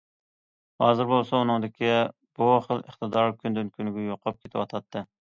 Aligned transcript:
ھازىر 0.83 1.07
بولسا 1.09 1.41
ئۇنىڭدىكى 1.43 1.91
بۇ 2.39 2.47
خىل 2.63 2.81
ئىقتىدار 2.85 3.29
كۈندىن- 3.43 3.69
كۈنگە 3.75 4.07
يوقاپ 4.07 4.41
كېتىۋاتاتتى. 4.47 5.05